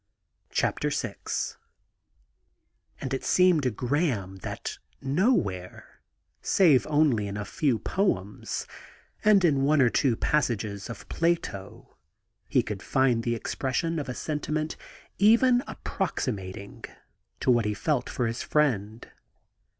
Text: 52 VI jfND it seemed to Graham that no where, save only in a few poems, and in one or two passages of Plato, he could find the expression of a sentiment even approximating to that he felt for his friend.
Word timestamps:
52 0.49 0.89
VI 0.89 1.13
jfND 1.27 1.57
it 3.13 3.23
seemed 3.23 3.61
to 3.61 3.69
Graham 3.69 4.37
that 4.37 4.79
no 4.99 5.31
where, 5.31 6.01
save 6.41 6.87
only 6.87 7.27
in 7.27 7.37
a 7.37 7.45
few 7.45 7.77
poems, 7.77 8.65
and 9.23 9.45
in 9.45 9.61
one 9.61 9.79
or 9.79 9.89
two 9.91 10.15
passages 10.15 10.89
of 10.89 11.07
Plato, 11.07 11.95
he 12.49 12.63
could 12.63 12.81
find 12.81 13.21
the 13.21 13.35
expression 13.35 13.99
of 13.99 14.09
a 14.09 14.15
sentiment 14.15 14.75
even 15.19 15.63
approximating 15.67 16.83
to 17.39 17.53
that 17.53 17.65
he 17.65 17.75
felt 17.75 18.09
for 18.09 18.25
his 18.25 18.41
friend. 18.41 19.07